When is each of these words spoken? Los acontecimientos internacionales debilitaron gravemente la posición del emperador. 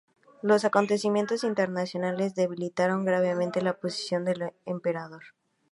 Los 0.41 0.65
acontecimientos 0.65 1.43
internacionales 1.43 2.33
debilitaron 2.33 3.05
gravemente 3.05 3.61
la 3.61 3.77
posición 3.79 4.25
del 4.25 4.51
emperador. 4.65 5.21